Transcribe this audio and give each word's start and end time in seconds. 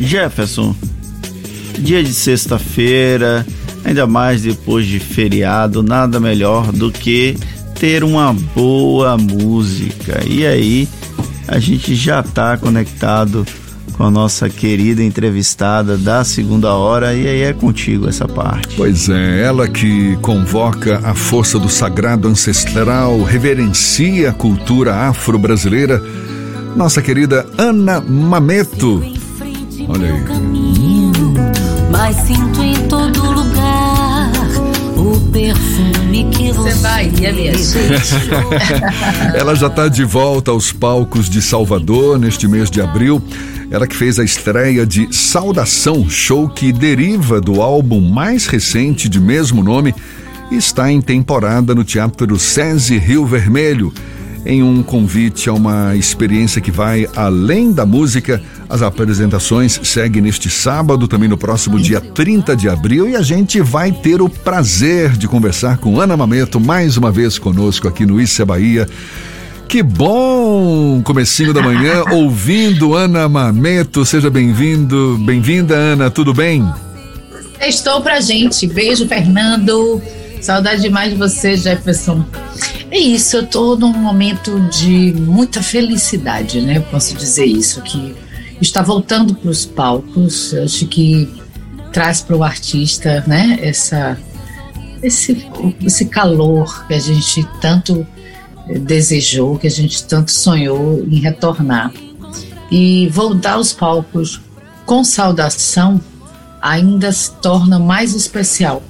Jefferson, 0.00 0.74
dia 1.78 2.02
de 2.02 2.12
sexta-feira, 2.12 3.46
ainda 3.84 4.06
mais 4.06 4.42
depois 4.42 4.86
de 4.86 4.98
feriado, 4.98 5.82
nada 5.82 6.20
melhor 6.20 6.72
do 6.72 6.90
que 6.90 7.36
ter 7.78 8.04
uma 8.04 8.32
boa 8.32 9.16
música. 9.16 10.22
E 10.26 10.46
aí, 10.46 10.88
a 11.48 11.58
gente 11.58 11.94
já 11.94 12.20
está 12.20 12.56
conectado 12.56 13.46
com 13.96 14.04
a 14.04 14.10
nossa 14.10 14.48
querida 14.50 15.02
entrevistada 15.02 15.96
da 15.96 16.22
segunda 16.22 16.74
hora 16.74 17.14
e 17.14 17.26
aí 17.26 17.42
é 17.42 17.52
contigo 17.52 18.08
essa 18.08 18.28
parte. 18.28 18.76
Pois 18.76 19.08
é, 19.08 19.42
ela 19.42 19.66
que 19.68 20.16
convoca 20.16 21.00
a 21.02 21.14
força 21.14 21.58
do 21.58 21.68
sagrado 21.68 22.28
ancestral, 22.28 23.22
reverencia 23.22 24.30
a 24.30 24.32
cultura 24.34 24.94
afro-brasileira, 24.94 26.02
nossa 26.76 27.00
querida 27.00 27.46
Ana 27.56 28.00
Mameto. 28.00 29.15
Olha 29.88 30.12
aí. 30.12 30.24
Mas 31.90 32.16
sinto 32.16 32.62
em 32.62 32.74
todo 32.88 33.32
lugar 33.32 34.30
o 34.96 35.20
perfume 35.30 36.24
que 36.30 36.52
você, 36.52 36.70
você 36.70 36.82
vai, 36.82 37.12
é 37.22 37.32
mesmo. 37.32 37.80
Ela 39.34 39.54
já 39.54 39.68
está 39.68 39.88
de 39.88 40.04
volta 40.04 40.50
aos 40.50 40.72
palcos 40.72 41.28
de 41.28 41.40
Salvador 41.40 42.18
neste 42.18 42.48
mês 42.48 42.70
de 42.70 42.80
abril. 42.80 43.22
Ela 43.70 43.86
que 43.86 43.96
fez 43.96 44.18
a 44.18 44.24
estreia 44.24 44.86
de 44.86 45.08
Saudação, 45.14 46.08
show 46.08 46.48
que 46.48 46.72
deriva 46.72 47.40
do 47.40 47.60
álbum 47.60 48.00
mais 48.00 48.46
recente 48.46 49.08
de 49.08 49.20
mesmo 49.20 49.62
nome 49.62 49.94
e 50.50 50.56
está 50.56 50.90
em 50.90 51.00
temporada 51.00 51.74
no 51.74 51.84
Teatro 51.84 52.38
SESI 52.38 52.98
Rio 52.98 53.26
Vermelho. 53.26 53.92
Em 54.46 54.62
um 54.62 54.80
convite 54.80 55.48
a 55.48 55.52
uma 55.52 55.96
experiência 55.96 56.60
que 56.60 56.70
vai 56.70 57.08
além 57.16 57.72
da 57.72 57.84
música, 57.84 58.40
as 58.68 58.80
apresentações 58.80 59.80
seguem 59.82 60.22
neste 60.22 60.48
sábado, 60.48 61.08
também 61.08 61.28
no 61.28 61.36
próximo 61.36 61.80
dia 61.80 62.00
30 62.00 62.54
de 62.54 62.68
abril, 62.68 63.08
e 63.08 63.16
a 63.16 63.22
gente 63.22 63.60
vai 63.60 63.90
ter 63.90 64.22
o 64.22 64.28
prazer 64.28 65.16
de 65.16 65.26
conversar 65.26 65.78
com 65.78 66.00
Ana 66.00 66.16
Mameto 66.16 66.60
mais 66.60 66.96
uma 66.96 67.10
vez 67.10 67.38
conosco 67.38 67.88
aqui 67.88 68.06
no 68.06 68.20
Issa 68.20 68.46
Bahia. 68.46 68.88
Que 69.68 69.82
bom! 69.82 71.02
Comecinho 71.02 71.52
da 71.52 71.60
manhã, 71.60 72.04
ouvindo 72.14 72.94
Ana 72.94 73.28
Mameto. 73.28 74.06
Seja 74.06 74.30
bem-vindo, 74.30 75.18
bem-vinda, 75.26 75.74
Ana, 75.74 76.08
tudo 76.08 76.32
bem? 76.32 76.64
Estou 77.60 78.00
pra 78.00 78.20
gente. 78.20 78.64
Beijo, 78.68 79.08
Fernando. 79.08 80.00
Saudade 80.40 80.82
demais 80.82 81.10
de 81.10 81.18
você, 81.18 81.56
Jefferson. 81.56 82.24
É 82.96 82.98
isso, 82.98 83.36
eu 83.36 83.46
tô 83.46 83.76
num 83.76 83.92
momento 83.92 84.58
de 84.70 85.12
muita 85.12 85.62
felicidade, 85.62 86.62
né? 86.62 86.78
Eu 86.78 86.82
posso 86.84 87.14
dizer 87.14 87.44
isso, 87.44 87.82
que 87.82 88.16
está 88.58 88.80
voltando 88.80 89.34
para 89.34 89.50
os 89.50 89.66
palcos. 89.66 90.54
Acho 90.54 90.86
que 90.86 91.28
traz 91.92 92.22
para 92.22 92.34
o 92.34 92.42
artista, 92.42 93.22
né? 93.26 93.58
Essa, 93.60 94.18
esse, 95.02 95.46
esse 95.82 96.06
calor 96.06 96.86
que 96.86 96.94
a 96.94 96.98
gente 96.98 97.46
tanto 97.60 98.06
desejou, 98.66 99.58
que 99.58 99.66
a 99.66 99.70
gente 99.70 100.02
tanto 100.04 100.32
sonhou 100.32 101.04
em 101.06 101.16
retornar. 101.16 101.92
E 102.70 103.10
voltar 103.10 103.52
aos 103.56 103.74
palcos 103.74 104.40
com 104.86 105.04
saudação 105.04 106.00
ainda 106.62 107.12
se 107.12 107.30
torna 107.42 107.78
mais 107.78 108.14
especial. 108.14 108.82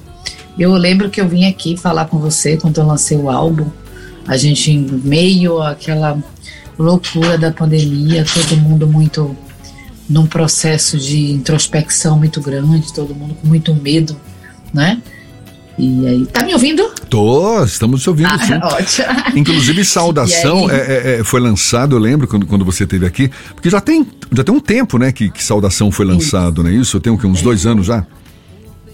Eu 0.57 0.71
lembro 0.75 1.09
que 1.09 1.19
eu 1.19 1.27
vim 1.27 1.45
aqui 1.45 1.75
falar 1.75 2.05
com 2.05 2.17
você 2.17 2.55
quando 2.55 2.77
eu 2.77 2.87
lancei 2.87 3.17
o 3.17 3.29
álbum, 3.29 3.69
a 4.27 4.35
gente 4.37 4.71
em 4.71 4.85
meio 5.03 5.61
àquela 5.61 6.17
loucura 6.77 7.37
da 7.37 7.51
pandemia, 7.51 8.25
todo 8.25 8.57
mundo 8.57 8.85
muito 8.85 9.35
num 10.09 10.25
processo 10.25 10.97
de 10.97 11.31
introspecção 11.31 12.17
muito 12.17 12.39
grande, 12.41 12.93
todo 12.93 13.13
mundo 13.13 13.35
com 13.35 13.47
muito 13.47 13.73
medo, 13.73 14.15
né? 14.73 15.01
E 15.77 16.07
aí, 16.07 16.25
tá 16.25 16.43
me 16.43 16.53
ouvindo? 16.53 16.89
Tô, 17.07 17.63
estamos 17.63 18.01
te 18.01 18.09
ouvindo 18.09 18.29
ah, 18.29 18.39
sim. 18.39 18.53
Ótimo. 18.63 19.37
Inclusive, 19.37 19.85
Saudação 19.85 20.69
é, 20.71 20.75
é, 20.75 21.19
é, 21.19 21.23
foi 21.23 21.39
lançado, 21.39 21.95
eu 21.95 21.99
lembro 21.99 22.27
quando, 22.27 22.47
quando 22.47 22.65
você 22.65 22.83
esteve 22.83 23.05
aqui, 23.05 23.29
porque 23.53 23.69
já 23.69 23.79
tem, 23.79 24.07
já 24.31 24.43
tem 24.43 24.55
um 24.55 24.59
tempo, 24.59 24.97
né, 24.97 25.11
que, 25.11 25.29
que 25.29 25.43
Saudação 25.43 25.91
foi 25.91 26.05
lançado, 26.05 26.61
isso. 26.61 26.63
não 26.63 26.69
é 26.69 26.73
isso? 26.73 26.99
Tem 26.99 27.13
uns 27.13 27.41
dois 27.41 27.65
anos 27.65 27.85
já? 27.85 28.05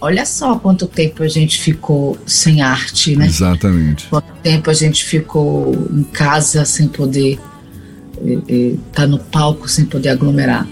Olha 0.04 0.26
só 0.26 0.58
quanto 0.58 0.86
tempo 0.86 1.22
a 1.22 1.28
gente 1.28 1.58
ficou 1.58 2.18
sem 2.26 2.60
arte, 2.60 3.16
né? 3.16 3.24
Exatamente. 3.24 4.06
Quanto 4.08 4.30
tempo 4.42 4.68
a 4.68 4.74
gente 4.74 5.02
ficou 5.02 5.74
em 5.90 6.02
casa 6.02 6.62
sem 6.66 6.88
poder 6.88 7.40
estar 8.22 8.52
é, 8.52 8.72
é, 8.72 8.74
tá 8.92 9.06
no 9.06 9.18
palco, 9.18 9.66
sem 9.66 9.86
poder 9.86 10.10
aglomerar. 10.10 10.68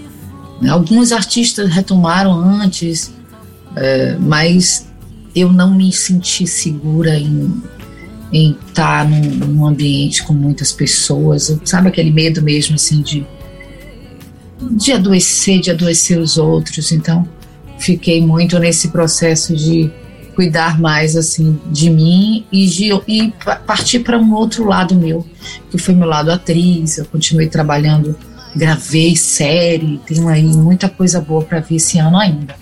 Né? 0.61 0.69
Alguns 0.69 1.11
artistas 1.11 1.67
retomaram 1.71 2.31
antes, 2.31 3.11
é, 3.75 4.15
mas 4.19 4.87
eu 5.35 5.51
não 5.51 5.73
me 5.73 5.91
senti 5.91 6.45
segura 6.45 7.17
em 7.17 7.51
em 8.31 8.57
estar 8.67 9.07
num, 9.07 9.19
num, 9.19 9.65
ambiente 9.65 10.23
com 10.23 10.33
muitas 10.33 10.71
pessoas, 10.71 11.55
sabe 11.65 11.87
aquele 11.87 12.09
medo 12.11 12.41
mesmo 12.41 12.75
assim 12.75 13.01
de 13.01 13.25
de 14.71 14.91
adoecer, 14.91 15.59
de 15.59 15.71
adoecer 15.71 16.19
os 16.19 16.37
outros. 16.37 16.91
Então, 16.91 17.27
fiquei 17.77 18.21
muito 18.21 18.59
nesse 18.59 18.89
processo 18.89 19.55
de 19.55 19.91
cuidar 20.35 20.79
mais 20.79 21.15
assim 21.15 21.59
de 21.67 21.89
mim 21.89 22.45
e 22.51 22.65
de 22.65 22.89
e 23.07 23.33
partir 23.65 23.99
para 23.99 24.17
um 24.17 24.33
outro 24.33 24.65
lado 24.65 24.95
meu, 24.95 25.25
que 25.69 25.77
foi 25.77 25.93
meu 25.93 26.07
lado 26.07 26.31
atriz. 26.31 26.97
Eu 26.97 27.05
continuei 27.05 27.47
trabalhando, 27.47 28.15
gravei 28.55 29.15
série, 29.15 29.99
tenho 30.05 30.27
aí 30.27 30.43
muita 30.43 30.89
coisa 30.89 31.21
boa 31.21 31.43
para 31.43 31.59
ver 31.59 31.75
esse 31.75 31.99
ano 31.99 32.17
ainda. 32.17 32.55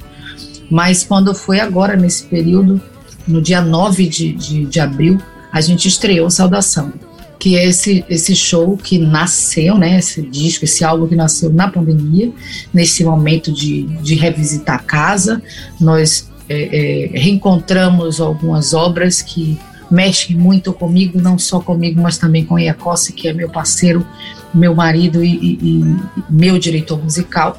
Mas 0.69 1.03
quando 1.03 1.35
foi 1.35 1.59
agora, 1.59 1.95
nesse 1.95 2.23
período, 2.23 2.81
no 3.27 3.41
dia 3.41 3.61
9 3.61 4.07
de, 4.07 4.33
de, 4.33 4.65
de 4.65 4.79
abril, 4.79 5.21
a 5.51 5.59
gente 5.59 5.87
estreou 5.87 6.29
Saudação, 6.29 6.93
que 7.41 7.57
é 7.57 7.65
esse, 7.65 8.05
esse 8.07 8.35
show 8.35 8.77
que 8.77 8.99
nasceu, 8.99 9.75
né, 9.75 9.97
esse 9.97 10.21
disco, 10.21 10.63
esse 10.63 10.85
álbum 10.85 11.07
que 11.07 11.15
nasceu 11.15 11.51
na 11.51 11.67
pandemia, 11.67 12.31
nesse 12.71 13.03
momento 13.03 13.51
de, 13.51 13.81
de 14.03 14.13
revisitar 14.13 14.75
a 14.75 14.83
casa. 14.83 15.41
Nós 15.79 16.31
é, 16.47 17.09
é, 17.15 17.19
reencontramos 17.19 18.21
algumas 18.21 18.75
obras 18.75 19.23
que 19.23 19.57
mexem 19.89 20.35
muito 20.37 20.71
comigo, 20.71 21.19
não 21.19 21.39
só 21.39 21.59
comigo, 21.59 21.99
mas 21.99 22.19
também 22.19 22.45
com 22.45 22.59
Iacossi, 22.59 23.11
que 23.11 23.27
é 23.27 23.33
meu 23.33 23.49
parceiro, 23.49 24.05
meu 24.53 24.75
marido 24.75 25.23
e, 25.23 25.33
e, 25.33 25.59
e 25.63 25.95
meu 26.29 26.59
diretor 26.59 27.03
musical. 27.03 27.57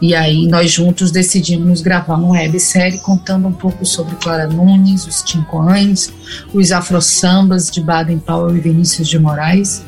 E 0.00 0.14
aí 0.14 0.46
nós 0.46 0.70
juntos 0.70 1.10
decidimos 1.10 1.82
gravar 1.82 2.16
uma 2.16 2.30
websérie 2.30 2.98
contando 2.98 3.46
um 3.46 3.52
pouco 3.52 3.84
sobre 3.84 4.16
Clara 4.16 4.46
Nunes, 4.46 5.06
os 5.06 5.22
Tincoães, 5.22 6.10
os 6.54 6.72
Afro-Sambas 6.72 7.70
de 7.70 7.82
Baden 7.82 8.18
Powell 8.18 8.56
e 8.56 8.60
Vinícius 8.60 9.06
de 9.06 9.18
Moraes. 9.18 9.84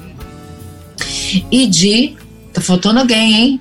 E 1.50 1.66
de. 1.66 2.14
Tá 2.52 2.60
faltando 2.60 3.00
alguém, 3.00 3.34
hein? 3.34 3.60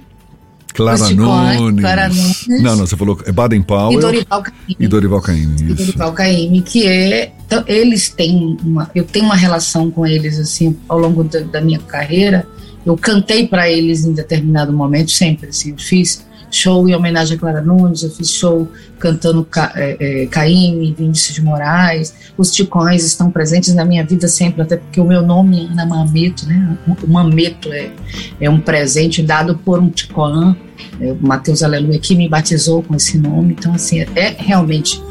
Clara 0.74 1.10
Nunes. 1.10 1.82
Clara 1.82 2.10
Nunes. 2.10 2.48
Não, 2.62 2.76
não, 2.76 2.86
você 2.86 2.98
falou 2.98 3.18
é 3.26 3.32
Baden 3.32 3.62
Powell. 3.62 3.98
E 3.98 4.02
Dorival 4.02 4.42
Caymmi. 4.44 4.76
E 4.78 4.88
Dorival 4.88 5.22
Caymmi. 5.22 5.74
Dorival 5.74 6.14
Caymmi, 6.14 6.62
que 6.62 6.86
é. 6.86 7.32
Então, 7.46 7.64
eles 7.66 8.10
têm 8.10 8.58
uma. 8.62 8.92
Eu 8.94 9.06
tenho 9.06 9.26
uma 9.26 9.36
relação 9.36 9.90
com 9.90 10.06
eles, 10.06 10.38
assim, 10.38 10.78
ao 10.90 11.00
longo 11.00 11.24
da, 11.24 11.40
da 11.40 11.62
minha 11.62 11.80
carreira. 11.80 12.46
Eu 12.86 12.98
cantei 12.98 13.48
para 13.48 13.70
eles 13.70 14.04
em 14.04 14.12
determinado 14.12 14.74
momento, 14.74 15.12
sempre, 15.12 15.50
assim, 15.50 15.70
eu 15.70 15.78
fiz 15.78 16.26
show 16.52 16.88
em 16.88 16.94
homenagem 16.94 17.38
a 17.38 17.40
Clara 17.40 17.62
Nunes, 17.62 18.04
eu 18.04 18.12
fiz 18.12 18.30
show 18.30 18.70
cantando 19.00 19.44
Ca, 19.46 19.72
é, 19.76 20.24
é, 20.24 20.26
Caíme, 20.28 20.94
Vinícius 20.98 21.36
de 21.36 21.42
Moraes. 21.42 22.14
Os 22.38 22.52
Ticões 22.52 23.06
estão 23.06 23.32
presentes 23.32 23.74
na 23.74 23.86
minha 23.86 24.06
vida 24.06 24.28
sempre, 24.28 24.62
até 24.62 24.78
porque 24.78 25.00
o 25.00 25.06
meu 25.06 25.22
nome 25.22 25.66
é 25.66 25.72
Ana 25.72 25.86
Mameto, 25.86 26.46
né? 26.46 26.78
O 26.88 27.08
Mameto 27.08 27.72
é, 27.72 27.92
é 28.40 28.50
um 28.50 28.60
presente 28.60 29.24
dado 29.24 29.58
por 29.58 29.80
um 29.80 29.90
Ticoã, 29.90 30.56
é, 31.00 31.14
Matheus 31.20 31.64
Aleluia, 31.64 32.00
que 32.00 32.16
me 32.16 32.28
batizou 32.28 32.84
com 32.84 32.96
esse 32.96 33.18
nome. 33.18 33.56
Então, 33.58 33.74
assim, 33.74 34.02
é 34.02 34.36
realmente 34.38 35.02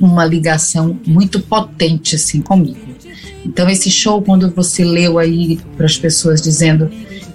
uma 0.00 0.24
ligação 0.24 0.98
muito 1.06 1.40
potente, 1.40 2.16
assim, 2.16 2.40
comigo. 2.40 2.92
Então, 3.44 3.68
esse 3.68 3.90
show, 3.90 4.22
quando 4.22 4.50
você 4.50 4.84
leu 4.84 5.18
aí 5.18 5.58
para 5.76 5.86
as 5.86 5.96
pessoas 5.96 6.40
dizendo 6.40 6.90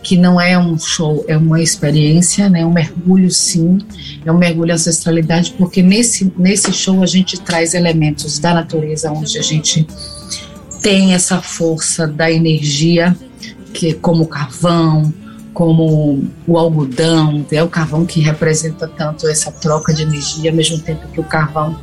que 0.07 0.15
não 0.15 0.39
é 0.39 0.57
um 0.57 0.80
show, 0.80 1.25
é 1.27 1.36
uma 1.36 1.62
experiência, 1.62 2.50
né? 2.50 2.65
Um 2.65 2.71
mergulho, 2.71 3.30
sim, 3.30 3.77
é 4.25 4.31
um 4.31 4.38
mergulho 4.38 4.74
ancestralidade, 4.74 5.54
porque 5.57 5.81
nesse, 5.81 6.31
nesse 6.38 6.71
show 6.71 7.04
a 7.04 7.06
gente 7.06 7.38
traz 7.42 7.74
elementos 7.74 8.39
da 8.39 8.54
natureza, 8.54 9.12
onde 9.12 9.38
a 9.38 9.42
gente 9.42 9.86
tem 10.81 11.13
essa 11.13 11.42
força 11.42 12.07
da 12.07 12.31
energia, 12.31 13.13
que 13.74 13.92
como 13.95 14.24
o 14.24 14.27
carvão, 14.27 15.13
como 15.54 16.24
o 16.48 16.57
algodão, 16.57 17.45
é 17.51 17.62
o 17.62 17.68
carvão 17.68 18.06
que 18.06 18.21
representa 18.21 18.88
tanto 18.88 19.27
essa 19.27 19.51
troca 19.51 19.94
de 19.94 20.03
energia, 20.03 20.51
ao 20.51 20.56
mesmo 20.56 20.80
tempo 20.80 21.06
que 21.10 21.19
o 21.19 21.25
carvão 21.25 21.77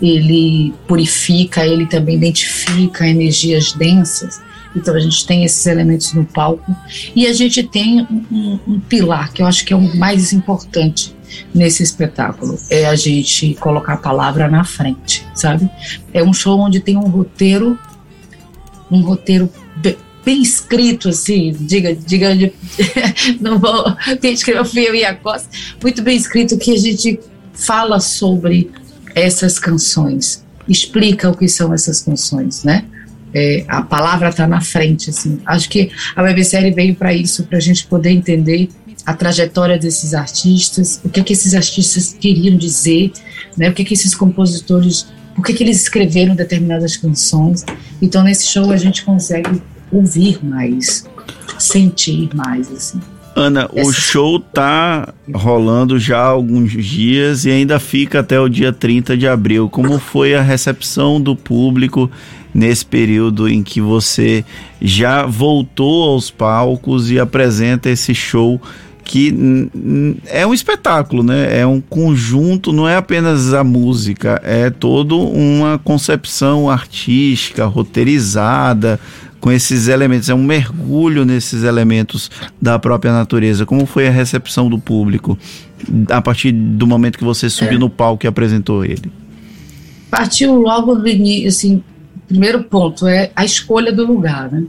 ele 0.00 0.72
purifica, 0.86 1.66
ele 1.66 1.86
também 1.86 2.14
identifica 2.14 3.04
energias 3.04 3.72
densas 3.72 4.40
Então 4.74 4.94
a 4.94 5.00
gente 5.00 5.26
tem 5.26 5.44
esses 5.44 5.66
elementos 5.66 6.12
no 6.12 6.24
palco 6.24 6.74
e 7.14 7.26
a 7.26 7.32
gente 7.32 7.62
tem 7.62 8.06
um, 8.30 8.58
um, 8.66 8.80
pilar 8.80 9.32
que 9.32 9.42
eu 9.42 9.46
acho 9.46 9.64
que 9.64 9.72
é 9.72 9.76
o 9.76 9.96
mais 9.96 10.32
importante 10.32 11.14
nesse 11.54 11.82
espetáculo 11.82 12.58
é 12.70 12.86
a 12.86 12.94
gente 12.94 13.54
colocar 13.54 13.94
a 13.94 13.96
palavra 13.96 14.48
na 14.48 14.64
frente, 14.64 15.26
sabe? 15.34 15.68
É 16.12 16.22
um 16.22 16.32
show 16.32 16.58
onde 16.60 16.80
tem 16.80 16.96
um 16.96 17.08
roteiro, 17.08 17.78
um 18.90 19.00
roteiro 19.00 19.50
bem 20.24 20.40
escrito, 20.40 21.10
assim, 21.10 21.52
diga, 21.52 21.94
diga, 21.94 22.28
não 23.40 23.58
vou, 23.58 23.84
quem 24.20 24.32
escreveu 24.32 24.64
fui 24.64 24.88
eu 24.88 24.94
e 24.94 25.04
a 25.04 25.14
Costa, 25.14 25.48
muito 25.82 26.02
bem 26.02 26.16
escrito 26.16 26.56
que 26.56 26.72
a 26.72 26.78
gente 26.78 27.20
fala 27.52 28.00
sobre 28.00 28.70
essas 29.14 29.58
canções, 29.58 30.44
explica 30.66 31.30
o 31.30 31.36
que 31.36 31.46
são 31.46 31.72
essas 31.74 32.00
canções, 32.00 32.64
né? 32.64 32.84
É, 33.34 33.64
a 33.66 33.82
palavra 33.82 34.28
está 34.28 34.46
na 34.46 34.60
frente, 34.60 35.10
assim. 35.10 35.40
Acho 35.44 35.68
que 35.68 35.90
a 36.14 36.22
websérie 36.22 36.70
veio 36.70 36.94
para 36.94 37.12
isso, 37.12 37.44
para 37.44 37.58
a 37.58 37.60
gente 37.60 37.86
poder 37.86 38.10
entender 38.10 38.68
a 39.04 39.12
trajetória 39.12 39.78
desses 39.78 40.14
artistas, 40.14 41.00
o 41.04 41.08
que 41.08 41.20
é 41.20 41.22
que 41.22 41.32
esses 41.32 41.52
artistas 41.52 42.16
queriam 42.18 42.56
dizer, 42.56 43.12
né? 43.56 43.68
O 43.68 43.72
que 43.74 43.82
é 43.82 43.84
que 43.84 43.94
esses 43.94 44.14
compositores, 44.14 45.06
por 45.34 45.44
que 45.44 45.52
que 45.52 45.62
eles 45.62 45.82
escreveram 45.82 46.34
determinadas 46.34 46.96
canções. 46.96 47.64
Então 48.00 48.22
nesse 48.22 48.46
show 48.46 48.70
a 48.70 48.76
gente 48.76 49.04
consegue 49.04 49.60
ouvir 49.92 50.38
mais, 50.42 51.04
sentir 51.58 52.30
mais, 52.34 52.70
assim. 52.70 53.00
Ana, 53.36 53.68
Essa... 53.74 53.88
o 53.88 53.92
show 53.92 54.38
tá 54.38 55.12
rolando 55.34 55.98
já 55.98 56.18
há 56.18 56.26
alguns 56.26 56.70
dias 56.70 57.44
e 57.44 57.50
ainda 57.50 57.80
fica 57.80 58.20
até 58.20 58.38
o 58.38 58.48
dia 58.48 58.72
30 58.72 59.16
de 59.16 59.26
abril. 59.26 59.68
Como 59.68 59.98
foi 59.98 60.34
a 60.34 60.42
recepção 60.42 61.20
do 61.20 61.34
público 61.34 62.08
nesse 62.54 62.86
período 62.86 63.48
em 63.48 63.62
que 63.62 63.80
você 63.80 64.44
já 64.80 65.26
voltou 65.26 66.10
aos 66.10 66.30
palcos 66.30 67.10
e 67.10 67.18
apresenta 67.18 67.90
esse 67.90 68.14
show 68.14 68.60
que 69.04 69.34
é 70.26 70.46
um 70.46 70.54
espetáculo, 70.54 71.22
né? 71.22 71.60
É 71.60 71.66
um 71.66 71.78
conjunto, 71.78 72.72
não 72.72 72.88
é 72.88 72.96
apenas 72.96 73.52
a 73.52 73.62
música, 73.62 74.40
é 74.42 74.70
toda 74.70 75.14
uma 75.14 75.78
concepção 75.78 76.70
artística, 76.70 77.66
roteirizada, 77.66 78.98
com 79.44 79.52
esses 79.52 79.88
elementos, 79.88 80.30
é 80.30 80.34
um 80.34 80.42
mergulho 80.42 81.26
nesses 81.26 81.64
elementos 81.64 82.30
da 82.60 82.78
própria 82.78 83.12
natureza. 83.12 83.66
Como 83.66 83.84
foi 83.84 84.08
a 84.08 84.10
recepção 84.10 84.70
do 84.70 84.78
público 84.78 85.38
a 86.08 86.22
partir 86.22 86.50
do 86.50 86.86
momento 86.86 87.18
que 87.18 87.24
você 87.24 87.50
subiu 87.50 87.76
é. 87.76 87.78
no 87.78 87.90
palco 87.90 88.24
e 88.24 88.26
apresentou 88.26 88.86
ele? 88.86 89.12
Partiu 90.10 90.54
logo 90.54 90.94
do 90.94 91.06
início, 91.06 91.48
assim, 91.48 91.82
primeiro 92.26 92.64
ponto 92.64 93.06
é 93.06 93.30
a 93.34 93.44
escolha 93.44 93.92
do 93.92 94.06
lugar, 94.06 94.50
né? 94.50 94.64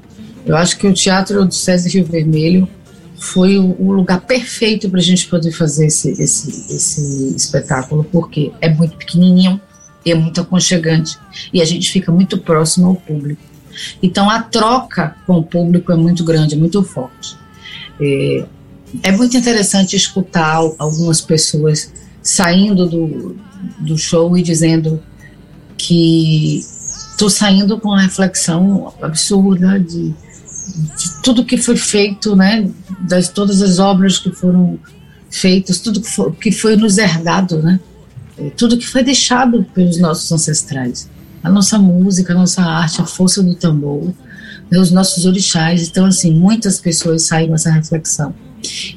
Eu 0.46 0.56
acho 0.56 0.78
que 0.78 0.88
o 0.88 0.94
Teatro 0.94 1.46
do 1.46 1.54
César 1.54 1.90
Rio 1.90 2.06
Vermelho 2.06 2.68
foi 3.18 3.58
o, 3.58 3.92
lugar 3.92 4.22
perfeito 4.22 4.90
para 4.90 5.00
a 5.00 5.04
gente 5.04 5.28
poder 5.28 5.52
fazer 5.52 5.88
esse, 5.88 6.12
esse, 6.12 6.74
esse 6.74 7.36
espetáculo, 7.36 8.04
porque 8.12 8.52
é 8.62 8.70
muito 8.70 8.96
pequenininho, 8.98 9.60
é 10.06 10.14
muito 10.14 10.40
aconchegante 10.42 11.18
e 11.52 11.62
a 11.62 11.66
gente 11.66 11.92
fica 11.92 12.12
muito 12.12 12.38
próximo 12.38 12.88
ao 12.88 12.96
público. 12.96 13.42
Então 14.02 14.30
a 14.30 14.42
troca 14.42 15.16
com 15.26 15.38
o 15.38 15.44
público 15.44 15.92
é 15.92 15.96
muito 15.96 16.24
grande, 16.24 16.56
é 16.56 16.58
muito 16.58 16.84
forte. 16.84 17.36
É, 18.00 18.46
é 19.02 19.12
muito 19.12 19.36
interessante 19.36 19.96
escutar 19.96 20.58
algumas 20.78 21.22
pessoas 21.22 21.92
saindo 22.22 22.86
do, 22.88 23.36
do 23.80 23.98
show 23.98 24.38
e 24.38 24.44
dizendo 24.44 25.02
que 25.78 26.66
estou 27.16 27.30
saindo 27.30 27.80
com 27.80 27.90
uma 27.90 28.02
reflexão 28.02 28.94
absurda 29.02 29.80
de, 29.80 30.10
de, 30.10 31.22
tudo 31.24 31.46
que 31.46 31.58
foi 31.58 31.78
feito, 31.78 32.36
né, 32.36 32.70
das 33.02 33.30
todas 33.30 33.62
as 33.62 33.80
obras 33.80 34.20
que 34.20 34.32
foram 34.32 34.78
feitas, 35.32 35.80
tudo 35.80 36.02
que 36.02 36.10
foi, 36.10 36.32
que 36.34 36.52
foi 36.52 36.76
nos 36.76 36.98
herdado, 36.98 37.62
né, 37.62 37.80
tudo 38.58 38.78
que 38.78 38.86
foi 38.86 39.04
deixado 39.04 39.64
pelos 39.74 39.98
nossos 39.98 40.32
ancestrais 40.32 41.10
a 41.46 41.50
nossa 41.50 41.78
música, 41.78 42.34
a 42.34 42.36
nossa 42.36 42.64
arte, 42.64 43.00
a 43.00 43.06
força 43.06 43.44
do 43.44 43.54
tambor, 43.54 44.12
né, 44.70 44.80
os 44.80 44.90
nossos 44.90 45.26
orixás. 45.26 45.88
Então, 45.88 46.06
assim, 46.06 46.34
muitas 46.34 46.80
pessoas 46.80 47.22
saem 47.22 47.50
com 47.50 47.54
essa 47.54 47.70
reflexão. 47.70 48.34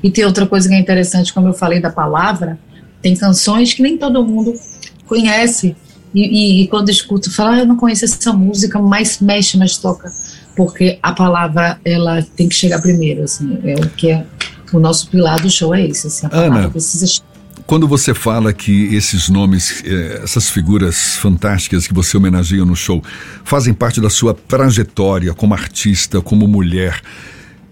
E 0.02 0.10
tem 0.10 0.24
outra 0.24 0.46
coisa 0.46 0.66
que 0.66 0.74
é 0.74 0.78
interessante, 0.78 1.30
como 1.30 1.48
eu 1.48 1.52
falei 1.52 1.78
da 1.78 1.90
palavra, 1.90 2.58
tem 3.02 3.14
canções 3.14 3.74
que 3.74 3.82
nem 3.82 3.98
todo 3.98 4.24
mundo 4.24 4.58
conhece. 5.06 5.76
E, 6.24 6.62
e, 6.62 6.68
quando 6.68 6.90
escuta, 6.90 7.30
fala, 7.30 7.52
ah, 7.52 7.58
eu 7.60 7.66
não 7.66 7.76
conheço 7.76 8.04
essa 8.04 8.32
música, 8.32 8.78
mas 8.78 9.20
mexe, 9.20 9.56
mas 9.56 9.76
toca. 9.76 10.12
Porque 10.56 10.98
a 11.02 11.12
palavra, 11.12 11.78
ela 11.84 12.22
tem 12.36 12.48
que 12.48 12.54
chegar 12.54 12.80
primeiro, 12.80 13.22
assim, 13.22 13.58
é 13.64 13.74
o 13.74 13.88
que 13.90 14.10
é 14.10 14.26
o 14.72 14.78
nosso 14.78 15.08
pilar 15.08 15.40
do 15.40 15.48
show 15.48 15.74
é 15.74 15.86
esse, 15.86 16.08
assim, 16.08 16.26
a 16.26 16.28
palavra 16.28 16.58
Ana, 16.58 16.70
precisa 16.70 17.06
chegar 17.06 17.28
quando 17.68 17.86
você 17.86 18.14
fala 18.14 18.50
que 18.50 18.94
esses 18.94 19.28
nomes, 19.28 19.84
eh, 19.84 20.20
essas 20.24 20.48
figuras 20.48 21.16
fantásticas 21.16 21.86
que 21.86 21.92
você 21.92 22.16
homenageia 22.16 22.64
no 22.64 22.74
show, 22.74 23.04
fazem 23.44 23.74
parte 23.74 24.00
da 24.00 24.08
sua 24.08 24.32
trajetória 24.32 25.34
como 25.34 25.52
artista, 25.52 26.22
como 26.22 26.48
mulher, 26.48 27.02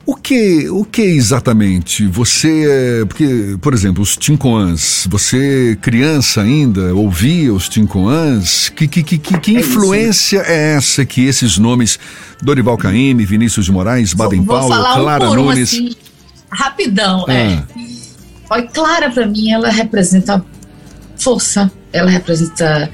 o 0.07 0.15
que, 0.15 0.71
o 0.71 0.85
que 0.85 1.03
exatamente 1.03 2.07
você, 2.07 3.05
porque, 3.09 3.59
por 3.61 3.75
exemplo, 3.75 4.01
os 4.01 4.17
Tincoãs, 4.17 5.05
você 5.11 5.77
criança 5.83 6.43
ainda 6.43 6.95
ouvia 6.95 7.53
os 7.53 7.69
Tincoãs? 7.69 8.69
Que, 8.69 8.87
que, 8.87 9.03
que, 9.03 9.19
que, 9.19 9.57
é 9.57 9.61
influência 9.61 10.45
é 10.47 10.75
essa 10.75 11.05
que 11.05 11.27
esses 11.27 11.59
nomes, 11.59 11.99
Dorival 12.41 12.79
Caymmi, 12.79 13.25
Vinícius 13.25 13.67
de 13.67 13.73
Moraes, 13.73 14.15
Baden 14.15 14.45
Powell, 14.45 14.69
Clara 14.69 15.29
um 15.29 15.35
Nunes... 15.35 15.73
Um, 15.73 15.77
assim, 15.77 15.97
rapidão, 16.49 17.25
ah. 17.29 17.33
é. 17.33 17.65
Olha, 18.49 18.67
Clara, 18.69 19.11
para 19.11 19.27
mim, 19.27 19.51
ela 19.51 19.71
representa 19.71 20.45
força, 21.17 21.69
ela 21.93 22.09
representa 22.09 22.89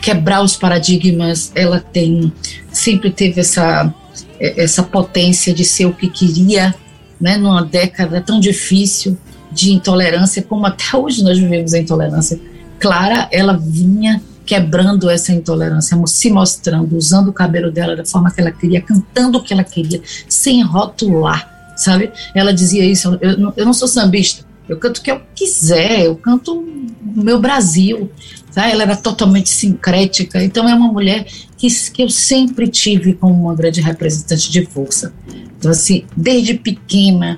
quebrar 0.00 0.42
os 0.42 0.56
paradigmas, 0.56 1.52
ela 1.54 1.78
tem 1.78 2.32
sempre 2.72 3.12
teve 3.12 3.40
essa 3.40 3.94
essa 4.40 4.82
potência 4.82 5.52
de 5.52 5.64
ser 5.64 5.86
o 5.86 5.92
que 5.92 6.08
queria, 6.08 6.74
né, 7.20 7.36
numa 7.36 7.64
década 7.64 8.20
tão 8.20 8.38
difícil 8.38 9.18
de 9.50 9.72
intolerância, 9.72 10.42
como 10.42 10.66
até 10.66 10.84
hoje 10.96 11.22
nós 11.22 11.38
vivemos 11.38 11.74
a 11.74 11.78
intolerância. 11.78 12.38
Clara, 12.78 13.28
ela 13.32 13.54
vinha 13.54 14.22
quebrando 14.46 15.10
essa 15.10 15.30
intolerância, 15.32 15.98
se 16.06 16.30
mostrando, 16.30 16.96
usando 16.96 17.28
o 17.28 17.32
cabelo 17.32 17.70
dela 17.70 17.94
da 17.94 18.04
forma 18.04 18.30
que 18.30 18.40
ela 18.40 18.50
queria, 18.50 18.80
cantando 18.80 19.38
o 19.38 19.42
que 19.42 19.52
ela 19.52 19.64
queria, 19.64 20.00
sem 20.26 20.62
rotular, 20.62 21.74
sabe? 21.76 22.10
Ela 22.34 22.52
dizia 22.52 22.82
isso, 22.82 23.18
eu, 23.20 23.52
eu 23.54 23.66
não 23.66 23.74
sou 23.74 23.86
sambista, 23.86 24.46
eu 24.66 24.78
canto 24.78 24.98
o 24.98 25.02
que 25.02 25.10
eu 25.10 25.20
quiser, 25.34 26.06
eu 26.06 26.16
canto 26.16 26.54
o 26.54 27.22
meu 27.22 27.38
Brasil. 27.38 28.10
Tá? 28.58 28.68
Ela 28.68 28.82
era 28.82 28.96
totalmente 28.96 29.50
sincrética, 29.50 30.42
então 30.42 30.68
é 30.68 30.74
uma 30.74 30.92
mulher 30.92 31.24
que, 31.56 31.68
que 31.92 32.02
eu 32.02 32.10
sempre 32.10 32.66
tive 32.66 33.12
como 33.12 33.32
uma 33.32 33.54
grande 33.54 33.80
representante 33.80 34.50
de 34.50 34.66
força. 34.66 35.14
Então, 35.56 35.70
assim, 35.70 36.02
desde 36.16 36.54
pequena, 36.54 37.36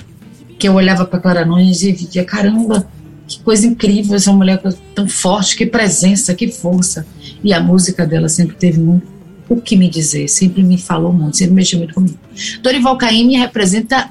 que 0.59 0.67
eu 0.67 0.73
olhava 0.73 1.05
para 1.05 1.19
Clara 1.19 1.45
Nunes 1.45 1.83
e 1.83 1.93
via, 1.93 2.25
caramba, 2.25 2.89
que 3.29 3.39
coisa 3.41 3.67
incrível 3.67 4.17
essa 4.17 4.33
mulher 4.33 4.63
tão 4.95 5.07
forte, 5.07 5.57
que 5.57 5.67
presença, 5.67 6.35
que 6.35 6.49
força. 6.51 7.07
E 7.45 7.53
a 7.53 7.61
música 7.61 8.07
dela 8.07 8.31
sempre 8.31 8.57
teve 8.57 8.81
muito 8.81 9.07
o 9.47 9.61
que 9.61 9.77
me 9.77 9.91
dizer, 9.91 10.27
sempre 10.27 10.63
me 10.63 10.79
falou 10.79 11.13
muito, 11.13 11.37
sempre 11.37 11.53
mexeu 11.53 11.81
muito 11.81 11.93
comigo. 11.93 12.19
Dorival 12.63 12.97
Caymmi 12.97 13.37
representa 13.37 14.09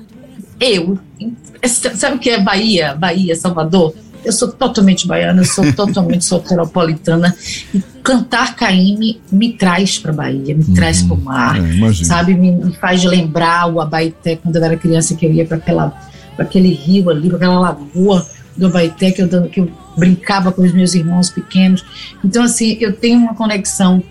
eu, 0.60 1.00
Sabe 1.66 2.18
o 2.18 2.20
que 2.20 2.30
é 2.30 2.40
Bahia? 2.40 2.94
Bahia, 2.94 3.36
Salvador? 3.36 3.96
Eu 4.24 4.32
sou 4.32 4.50
totalmente 4.52 5.08
baiana, 5.08 5.42
eu 5.42 5.46
sou 5.46 5.72
totalmente 5.74 6.26
soteropolitana. 6.26 7.36
E 7.74 7.82
cantar 8.04 8.56
Caíme 8.56 9.22
me 9.32 9.54
traz 9.54 9.98
para 9.98 10.14
Bahia, 10.14 10.56
me 10.56 10.64
traz 10.76 11.02
para 11.02 11.14
o 11.14 11.22
mar, 11.22 11.58
é, 11.58 11.94
sabe? 12.04 12.34
Me, 12.34 12.52
me, 12.52 12.74
faz 12.74 13.04
lembrar 13.04 13.72
o 13.72 13.80
Abaité 13.80 14.36
quando 14.36 14.56
eu 14.56 14.64
era 14.64 14.78
criança 14.78 15.16
que 15.16 15.26
eu 15.26 15.32
ia 15.32 15.46
para 15.46 15.94
aquele 16.38 16.74
rio 16.74 17.10
ali, 17.10 17.28
para 17.28 17.38
aquela 17.38 17.60
lagoa 17.60 18.26
do 18.56 18.68
Abaité 18.68 19.12
que 19.12 19.22
eu, 19.22 19.50
que 19.50 19.60
eu 19.60 19.72
brincava 19.98 20.52
com 20.52 20.62
os 20.62 20.74
meus 20.74 20.94
irmãos 20.94 21.30
pequenos. 21.30 21.86
Então, 22.24 22.44
assim, 22.44 22.78
eu 22.80 22.94
tenho 22.94 23.20
uma 23.20 23.36
conexão 23.36 24.02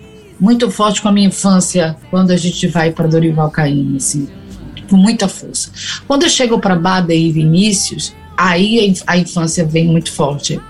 muito 0.41 0.71
forte 0.71 1.03
com 1.03 1.09
a 1.09 1.13
minha 1.13 1.29
infância 1.29 1.97
quando 2.11 2.31
a 2.31 2.37
gente 2.37 2.67
vai 2.69 2.93
para 2.93 3.09
Dorival 3.09 3.51
Caymmi, 3.51 3.97
assim 3.97 4.29
com 4.89 4.97
muita 4.97 5.29
força. 5.29 5.71
Quando 6.07 6.25
eu 6.25 6.29
chego 6.29 6.59
para 6.59 6.75
Bada 6.75 7.15
e 7.15 7.31
Vinícius, 7.31 8.15
aí 8.39 8.95
a 9.05 9.19
infância 9.19 9.67
vem 9.67 9.89
muito 9.89 10.13
forte, 10.13 10.61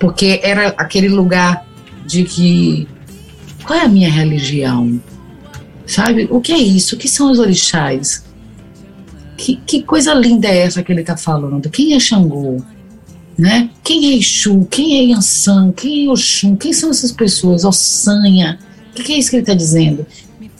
porque 0.00 0.40
era 0.42 0.68
aquele 0.78 1.08
lugar 1.08 1.66
de 2.06 2.24
que 2.24 2.88
qual 3.64 3.78
é 3.78 3.82
a 3.82 3.88
minha 3.88 4.10
religião? 4.10 4.98
Sabe? 5.86 6.26
O 6.30 6.40
que 6.40 6.52
é 6.52 6.58
isso? 6.58 6.94
O 6.94 6.98
que 6.98 7.08
são 7.08 7.30
os 7.30 7.38
orixás? 7.38 8.24
Que, 9.36 9.56
que 9.56 9.82
coisa 9.82 10.14
linda 10.14 10.48
é 10.48 10.58
essa 10.58 10.82
que 10.82 10.90
ele 10.90 11.02
está 11.02 11.16
falando? 11.16 11.68
Quem 11.68 11.94
é 11.94 12.00
Xangô? 12.00 12.62
Né? 13.36 13.68
Quem 13.84 14.12
é 14.12 14.16
Exu? 14.16 14.66
Quem 14.70 14.98
é 14.98 15.02
Yansan? 15.12 15.72
Quem 15.72 16.06
é 16.06 16.08
Oxum? 16.08 16.56
Quem 16.56 16.72
são 16.72 16.88
essas 16.88 17.12
pessoas? 17.12 17.64
Ossanha? 17.64 18.58
O 18.90 18.94
que, 18.94 19.02
que 19.02 19.12
é 19.12 19.18
isso 19.18 19.28
que 19.28 19.36
ele 19.36 19.42
está 19.42 19.52
dizendo? 19.52 20.06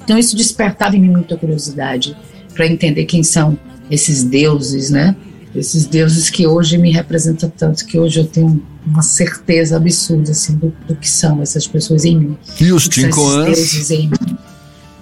Então 0.05 0.19
isso 0.19 0.37
despertava 0.37 0.95
em 0.97 1.01
mim 1.01 1.11
muita 1.11 1.37
curiosidade 1.37 2.15
para 2.53 2.67
entender 2.67 3.07
quem 3.07 3.23
são 3.23 3.59
esses 3.91 4.23
deuses, 4.23 4.91
né? 4.91 5.17
Esses 5.59 5.87
deuses 5.87 6.31
que 6.31 6.47
hoje 6.47 6.79
me 6.79 6.93
representam 6.93 7.51
tanto, 7.51 7.85
que 7.87 7.99
hoje 7.99 8.21
eu 8.21 8.27
tenho 8.27 8.63
uma 8.87 9.03
certeza 9.03 9.77
absurda 9.77 10.31
assim 10.31 10.57
do, 10.57 10.73
do 10.87 10.95
que 10.95 11.09
são 11.09 11.43
essas 11.43 11.67
pessoas 11.67 12.05
em 12.05 12.17
mim. 12.17 12.39
E 12.61 12.73
os 12.73 12.89
Tincoãs? 12.89 13.91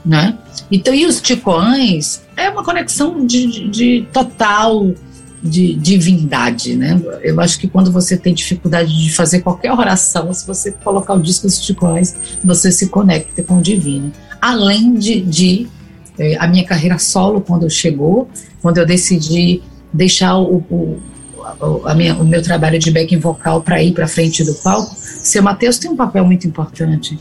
Né? 0.05 0.39
Então, 0.71 0.95
e 0.95 1.07
os 1.07 1.21
Ticoãs 1.21 2.23
é 2.37 2.49
uma 2.51 2.63
conexão 2.63 3.27
de, 3.27 3.47
de, 3.47 3.69
de 3.69 4.09
total 4.13 4.95
de 5.45 5.75
divindade, 5.75 6.75
né? 6.75 6.99
Eu 7.23 7.39
acho 7.39 7.59
que 7.59 7.69
quando 7.69 7.93
você 7.93 8.17
tem 8.17 8.33
dificuldade 8.33 8.91
de 8.97 9.15
fazer 9.15 9.41
qualquer 9.41 9.73
oração, 9.73 10.33
se 10.33 10.47
você 10.47 10.73
colocar 10.73 11.13
o 11.13 11.21
disco 11.21 11.47
dos 11.47 11.61
Ticoãs, 11.61 12.17
você 12.43 12.73
se 12.73 12.89
conecta 12.89 13.43
com 13.43 13.59
o 13.59 13.61
divino. 13.61 14.11
Além 14.41 14.95
de, 14.95 15.21
de 15.21 15.69
eh, 16.19 16.39
a 16.41 16.47
minha 16.47 16.65
carreira 16.65 16.99
solo, 16.99 17.43
quando 17.43 17.69
chegou, 17.69 18.27
quando 18.63 18.79
eu 18.79 18.87
decidi 18.87 19.61
deixar 19.95 20.37
o, 20.39 20.57
o, 20.69 21.01
a 21.85 21.95
minha, 21.95 22.15
o 22.17 22.25
meu 22.25 22.43
trabalho 22.43 22.79
de 22.79 22.91
backing 22.91 23.19
vocal 23.19 23.63
para 23.63 23.81
ir 23.83 23.93
para 23.93 24.09
frente 24.09 24.43
do 24.43 24.55
palco, 24.55 24.95
seu 24.99 25.43
Mateus 25.43 25.79
tem 25.79 25.91
um 25.91 25.97
papel 25.97 26.25
muito 26.25 26.47
importante. 26.47 27.17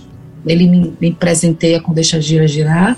Ele 0.45 0.67
me, 0.67 0.93
me 0.99 1.13
presenteia 1.13 1.79
com 1.79 1.93
Deixa 1.93 2.19
Gira 2.19 2.47
Girar 2.47 2.97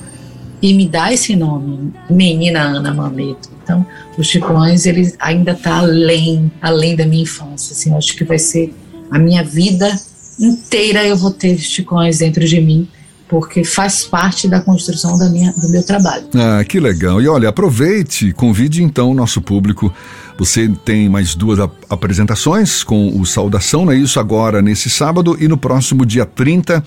e 0.61 0.73
me 0.73 0.87
dá 0.87 1.13
esse 1.13 1.35
nome, 1.35 1.93
Menina 2.09 2.61
Ana 2.61 2.93
Mameto. 2.93 3.49
Então, 3.61 3.85
os 4.17 4.27
Chicões, 4.27 4.85
ele 4.85 5.13
ainda 5.19 5.51
está 5.51 5.79
além, 5.79 6.51
além 6.61 6.95
da 6.95 7.05
minha 7.05 7.23
infância. 7.23 7.73
Assim, 7.73 7.91
eu 7.91 7.97
acho 7.97 8.15
que 8.15 8.23
vai 8.23 8.39
ser 8.39 8.73
a 9.11 9.19
minha 9.19 9.43
vida 9.43 9.93
inteira 10.39 11.05
eu 11.05 11.17
vou 11.17 11.31
ter 11.31 11.57
Chicões 11.57 12.19
dentro 12.19 12.45
de 12.45 12.61
mim 12.61 12.87
porque 13.27 13.63
faz 13.63 14.03
parte 14.03 14.47
da 14.47 14.61
construção 14.61 15.17
da 15.17 15.29
minha, 15.29 15.51
do 15.53 15.69
meu 15.69 15.83
trabalho. 15.83 16.25
Ah, 16.35 16.63
que 16.63 16.79
legal. 16.79 17.21
E 17.21 17.27
olha, 17.27 17.49
aproveite, 17.49 18.31
convide 18.33 18.83
então 18.83 19.11
o 19.11 19.13
nosso 19.13 19.41
público. 19.41 19.93
Você 20.37 20.69
tem 20.83 21.09
mais 21.09 21.33
duas 21.33 21.59
ap 21.59 21.73
apresentações 21.89 22.83
com 22.83 23.19
o 23.19 23.25
Saudação, 23.25 23.85
não 23.85 23.91
é 23.91 23.95
isso? 23.95 24.19
Agora 24.19 24.61
nesse 24.61 24.89
sábado 24.89 25.37
e 25.39 25.47
no 25.47 25.57
próximo 25.57 26.05
dia 26.05 26.25
30 26.25 26.83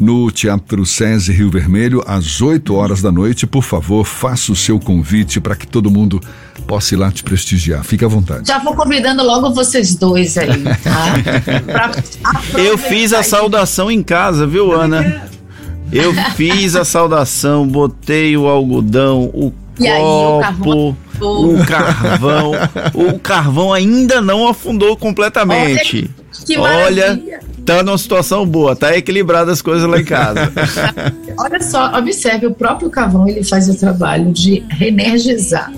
no 0.00 0.30
Teatro 0.30 0.86
SESI 0.86 1.30
Rio 1.30 1.50
Vermelho, 1.50 2.02
às 2.06 2.40
8 2.40 2.74
horas 2.74 3.02
da 3.02 3.12
noite. 3.12 3.46
Por 3.46 3.62
favor, 3.62 4.04
faça 4.04 4.50
o 4.50 4.56
seu 4.56 4.80
convite 4.80 5.40
para 5.40 5.54
que 5.54 5.66
todo 5.66 5.90
mundo 5.90 6.18
possa 6.66 6.94
ir 6.94 6.96
lá 6.96 7.12
te 7.12 7.22
prestigiar. 7.22 7.84
Fique 7.84 8.04
à 8.04 8.08
vontade. 8.08 8.48
Já 8.48 8.58
vou 8.58 8.74
convidando 8.74 9.22
logo 9.22 9.52
vocês 9.52 9.94
dois 9.94 10.38
aí, 10.38 10.62
tá? 10.82 11.92
Eu 12.58 12.78
fiz 12.78 13.12
a 13.12 13.22
saudação 13.22 13.90
em 13.90 14.02
casa, 14.02 14.46
viu, 14.46 14.72
Ana? 14.72 15.28
Eu 15.92 16.12
fiz 16.34 16.76
a 16.76 16.84
saudação, 16.84 17.66
botei 17.66 18.36
o 18.36 18.46
algodão, 18.46 19.24
o 19.34 19.52
e 19.78 19.88
copo, 19.88 20.72
aí, 20.72 21.20
o, 21.20 21.54
o 21.54 21.66
carvão. 21.66 22.52
o 22.94 23.18
carvão 23.18 23.72
ainda 23.72 24.20
não 24.20 24.46
afundou 24.46 24.96
completamente. 24.96 26.10
Olha, 26.28 26.44
que 26.46 26.58
Olha 26.58 27.40
tá 27.64 27.82
numa 27.82 27.98
situação 27.98 28.44
boa, 28.46 28.74
tá 28.74 28.96
equilibrada 28.96 29.52
as 29.52 29.62
coisas 29.62 29.88
lá 29.88 30.00
em 30.00 30.04
casa. 30.04 30.52
Olha 31.38 31.62
só, 31.62 31.96
observe, 31.96 32.46
o 32.46 32.52
próprio 32.52 32.90
carvão 32.90 33.28
ele 33.28 33.44
faz 33.44 33.68
o 33.68 33.74
trabalho 33.74 34.32
de 34.32 34.64
reenergizar, 34.68 35.72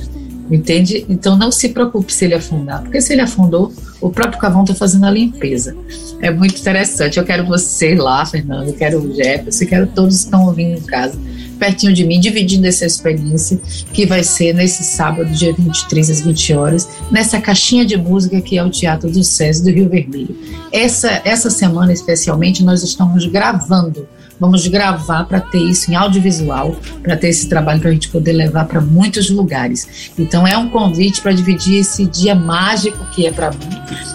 entende? 0.54 1.04
Então 1.08 1.36
não 1.36 1.50
se 1.50 1.68
preocupe 1.70 2.12
se 2.12 2.24
ele 2.24 2.34
afundar, 2.34 2.82
porque 2.82 3.00
se 3.00 3.12
ele 3.12 3.22
afundou, 3.22 3.72
o 4.00 4.10
próprio 4.10 4.40
Cavão 4.40 4.62
está 4.62 4.74
fazendo 4.74 5.06
a 5.06 5.10
limpeza. 5.10 5.76
É 6.20 6.30
muito 6.30 6.58
interessante. 6.58 7.18
Eu 7.18 7.24
quero 7.24 7.46
você 7.46 7.94
lá, 7.94 8.24
Fernando, 8.26 8.68
eu 8.68 8.74
quero 8.74 8.98
o 8.98 9.14
Jefferson, 9.14 9.64
eu 9.64 9.68
quero 9.68 9.86
todos 9.86 10.16
que 10.16 10.24
estão 10.24 10.46
ouvindo 10.46 10.78
em 10.78 10.82
casa, 10.82 11.18
pertinho 11.58 11.92
de 11.92 12.04
mim, 12.04 12.18
dividindo 12.18 12.66
essa 12.66 12.84
experiência 12.84 13.60
que 13.92 14.04
vai 14.04 14.24
ser 14.24 14.52
nesse 14.52 14.82
sábado, 14.82 15.30
dia 15.30 15.52
23 15.52 16.10
às 16.10 16.20
20 16.20 16.52
horas, 16.54 16.88
nessa 17.10 17.40
caixinha 17.40 17.86
de 17.86 17.96
música 17.96 18.40
que 18.40 18.58
é 18.58 18.64
o 18.64 18.70
Teatro 18.70 19.10
do 19.10 19.22
SESI 19.22 19.62
do 19.62 19.70
Rio 19.70 19.88
Vermelho. 19.88 20.36
Essa, 20.72 21.22
essa 21.24 21.50
semana, 21.50 21.92
especialmente, 21.92 22.64
nós 22.64 22.82
estamos 22.82 23.26
gravando 23.26 24.08
Vamos 24.42 24.66
gravar 24.66 25.22
para 25.22 25.40
ter 25.40 25.60
isso 25.60 25.88
em 25.88 25.94
audiovisual, 25.94 26.74
para 27.00 27.16
ter 27.16 27.28
esse 27.28 27.48
trabalho 27.48 27.78
para 27.78 27.90
a 27.90 27.92
gente 27.92 28.08
poder 28.08 28.32
levar 28.32 28.64
para 28.64 28.80
muitos 28.80 29.30
lugares. 29.30 30.10
Então 30.18 30.44
é 30.44 30.58
um 30.58 30.68
convite 30.68 31.20
para 31.20 31.30
dividir 31.30 31.78
esse 31.78 32.04
dia 32.06 32.34
mágico 32.34 33.06
que 33.12 33.24
é 33.24 33.30
para 33.30 33.52
mim, 33.52 33.70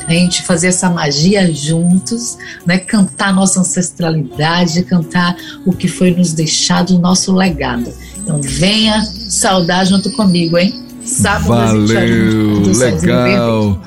a 0.05 0.11
gente 0.11 0.43
fazer 0.43 0.67
essa 0.67 0.89
magia 0.89 1.49
juntos, 1.53 2.37
né? 2.65 2.77
Cantar 2.77 3.33
nossa 3.33 3.61
ancestralidade, 3.61 4.83
cantar 4.83 5.33
o 5.65 5.71
que 5.71 5.87
foi 5.87 6.11
nos 6.11 6.33
deixado, 6.33 6.97
o 6.97 6.99
nosso 6.99 7.33
legado. 7.33 7.89
Então 8.17 8.41
venha 8.41 9.01
saudar 9.05 9.85
junto 9.85 10.11
comigo, 10.11 10.57
hein? 10.57 10.73
Sábado 11.05 11.47
Valeu, 11.47 12.63
legal. 12.73 13.81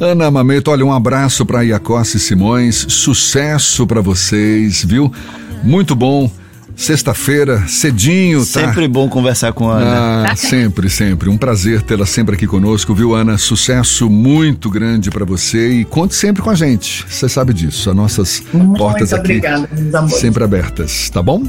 Ana 0.00 0.30
Mameto, 0.30 0.70
olha, 0.70 0.86
um 0.86 0.92
abraço 0.92 1.44
para 1.44 1.62
Iacossi 1.62 2.20
Simões, 2.20 2.86
sucesso 2.88 3.88
para 3.88 4.00
vocês, 4.00 4.84
viu? 4.84 5.12
Muito 5.62 5.94
bom. 5.94 6.30
Sexta-feira, 6.76 7.66
cedinho, 7.68 8.38
tá? 8.38 8.60
Sempre 8.60 8.88
bom 8.88 9.06
conversar 9.06 9.52
com 9.52 9.68
a 9.68 9.76
Ana. 9.76 10.30
Ah, 10.30 10.36
sempre, 10.36 10.88
sempre. 10.88 11.28
Um 11.28 11.36
prazer 11.36 11.82
tê-la 11.82 12.06
sempre 12.06 12.36
aqui 12.36 12.46
conosco, 12.46 12.94
viu, 12.94 13.14
Ana? 13.14 13.36
Sucesso 13.36 14.08
muito 14.08 14.70
grande 14.70 15.10
para 15.10 15.24
você 15.24 15.72
e 15.72 15.84
conte 15.84 16.14
sempre 16.14 16.40
com 16.40 16.48
a 16.48 16.54
gente. 16.54 17.04
Você 17.06 17.28
sabe 17.28 17.52
disso. 17.52 17.90
As 17.90 17.96
nossas 17.96 18.42
muito 18.52 18.78
portas 18.78 19.12
aqui 19.12 19.20
obrigada, 19.20 19.68
sempre 20.08 20.42
abertas, 20.42 21.10
tá 21.10 21.22
bom? 21.22 21.42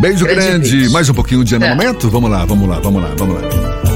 Beijo 0.00 0.24
grande. 0.24 0.70
grande. 0.70 0.88
Mais 0.90 1.08
um 1.10 1.14
pouquinho 1.14 1.44
de 1.44 1.54
Ana 1.54 1.66
é. 1.66 1.70
Momento? 1.70 2.08
Vamos 2.08 2.30
lá, 2.30 2.44
vamos 2.46 2.68
lá, 2.68 2.80
vamos 2.80 3.02
lá, 3.02 3.10
vamos 3.18 3.34
lá. 3.34 3.93